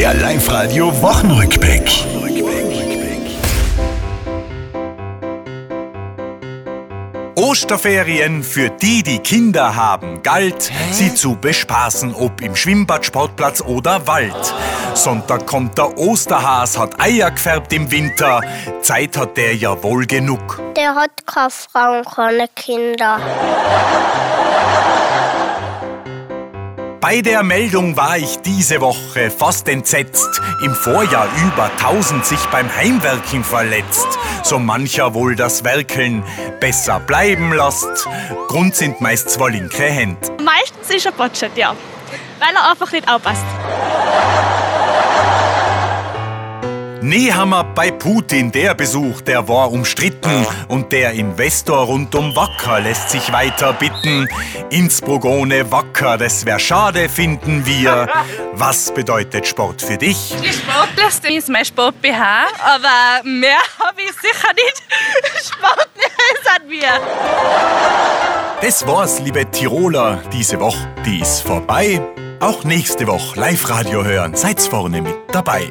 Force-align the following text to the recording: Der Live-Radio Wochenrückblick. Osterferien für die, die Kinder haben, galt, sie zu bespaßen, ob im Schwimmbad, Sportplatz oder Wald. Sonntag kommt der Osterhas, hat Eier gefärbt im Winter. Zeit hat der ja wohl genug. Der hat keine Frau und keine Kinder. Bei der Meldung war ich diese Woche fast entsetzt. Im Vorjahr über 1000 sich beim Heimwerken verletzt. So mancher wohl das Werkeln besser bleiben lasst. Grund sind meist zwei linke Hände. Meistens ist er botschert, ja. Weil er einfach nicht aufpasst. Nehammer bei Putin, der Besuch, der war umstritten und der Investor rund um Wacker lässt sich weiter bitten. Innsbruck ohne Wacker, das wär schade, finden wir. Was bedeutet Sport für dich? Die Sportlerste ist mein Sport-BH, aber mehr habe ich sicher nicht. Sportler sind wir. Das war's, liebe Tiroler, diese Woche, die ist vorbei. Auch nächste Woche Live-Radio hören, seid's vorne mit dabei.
Der 0.00 0.14
Live-Radio 0.14 0.90
Wochenrückblick. 1.02 2.06
Osterferien 7.34 8.42
für 8.42 8.70
die, 8.70 9.02
die 9.02 9.18
Kinder 9.18 9.76
haben, 9.76 10.22
galt, 10.22 10.72
sie 10.90 11.14
zu 11.14 11.36
bespaßen, 11.36 12.14
ob 12.14 12.40
im 12.40 12.56
Schwimmbad, 12.56 13.04
Sportplatz 13.04 13.60
oder 13.60 14.06
Wald. 14.06 14.54
Sonntag 14.94 15.46
kommt 15.46 15.76
der 15.76 15.98
Osterhas, 15.98 16.78
hat 16.78 16.98
Eier 16.98 17.30
gefärbt 17.30 17.70
im 17.74 17.90
Winter. 17.90 18.40
Zeit 18.80 19.18
hat 19.18 19.36
der 19.36 19.54
ja 19.54 19.82
wohl 19.82 20.06
genug. 20.06 20.62
Der 20.78 20.94
hat 20.94 21.26
keine 21.26 21.50
Frau 21.50 21.98
und 21.98 22.06
keine 22.06 22.48
Kinder. 22.48 23.20
Bei 27.00 27.22
der 27.22 27.42
Meldung 27.42 27.96
war 27.96 28.18
ich 28.18 28.40
diese 28.40 28.82
Woche 28.82 29.30
fast 29.30 29.66
entsetzt. 29.68 30.28
Im 30.62 30.74
Vorjahr 30.74 31.28
über 31.46 31.70
1000 31.78 32.26
sich 32.26 32.44
beim 32.52 32.68
Heimwerken 32.76 33.42
verletzt. 33.42 34.06
So 34.42 34.58
mancher 34.58 35.14
wohl 35.14 35.34
das 35.34 35.64
Werkeln 35.64 36.22
besser 36.60 37.00
bleiben 37.00 37.54
lasst. 37.54 38.06
Grund 38.48 38.76
sind 38.76 39.00
meist 39.00 39.30
zwei 39.30 39.48
linke 39.48 39.84
Hände. 39.84 40.18
Meistens 40.42 40.94
ist 40.94 41.06
er 41.06 41.12
botschert, 41.12 41.56
ja. 41.56 41.74
Weil 42.38 42.54
er 42.54 42.70
einfach 42.70 42.92
nicht 42.92 43.10
aufpasst. 43.10 43.46
Nehammer 47.02 47.64
bei 47.64 47.90
Putin, 47.90 48.52
der 48.52 48.74
Besuch, 48.74 49.22
der 49.22 49.48
war 49.48 49.72
umstritten 49.72 50.46
und 50.68 50.92
der 50.92 51.12
Investor 51.12 51.86
rund 51.86 52.14
um 52.14 52.36
Wacker 52.36 52.80
lässt 52.80 53.10
sich 53.10 53.32
weiter 53.32 53.72
bitten. 53.72 54.28
Innsbruck 54.68 55.24
ohne 55.24 55.70
Wacker, 55.72 56.18
das 56.18 56.44
wär 56.44 56.58
schade, 56.58 57.08
finden 57.08 57.64
wir. 57.64 58.06
Was 58.52 58.92
bedeutet 58.92 59.46
Sport 59.46 59.80
für 59.80 59.96
dich? 59.96 60.34
Die 60.42 60.52
Sportlerste 60.52 61.32
ist 61.32 61.48
mein 61.48 61.64
Sport-BH, 61.64 62.46
aber 62.62 63.24
mehr 63.24 63.58
habe 63.78 64.02
ich 64.02 64.12
sicher 64.12 64.52
nicht. 64.54 64.82
Sportler 65.46 66.58
sind 66.58 66.70
wir. 66.70 67.00
Das 68.60 68.86
war's, 68.86 69.20
liebe 69.20 69.50
Tiroler, 69.50 70.22
diese 70.32 70.60
Woche, 70.60 70.86
die 71.06 71.20
ist 71.20 71.40
vorbei. 71.40 72.00
Auch 72.40 72.64
nächste 72.64 73.06
Woche 73.06 73.40
Live-Radio 73.40 74.04
hören, 74.04 74.34
seid's 74.34 74.66
vorne 74.66 75.00
mit 75.00 75.16
dabei. 75.32 75.70